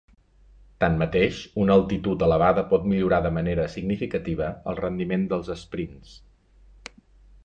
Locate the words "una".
1.63-1.75